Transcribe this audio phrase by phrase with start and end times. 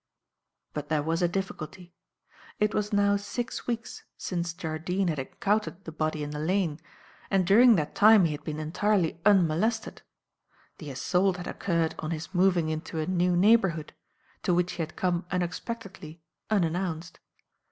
[0.73, 1.93] "But there was a difficulty.
[2.59, 6.79] It was now six weeks since Jardine had encountered the body in the lane,
[7.29, 10.01] and during that time he had been entirely unmolested.
[10.79, 13.93] The assault had occurred on his moving into a new neighbourhood,
[14.41, 17.19] to which he had come unexpectedly unannounced.